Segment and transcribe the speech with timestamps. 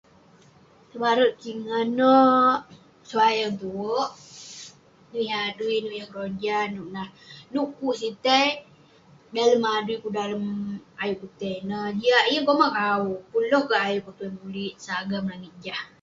[0.89, 2.51] Tebarek kik ngan neh,
[3.09, 4.11] sebayang tuek.
[5.11, 7.09] Ineui yah adui ineuk yah keroja nouk nah nah,
[7.53, 8.49] nouk kuk sitei.
[9.33, 9.95] Dal3m adui
[11.01, 15.25] ayuk kuk tei inwh, jiak komah ke au, yeng pun loh ayuk kuk mulik sagam
[15.29, 15.81] laingit jah.